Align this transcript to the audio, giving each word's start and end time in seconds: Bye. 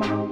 Bye. 0.00 0.29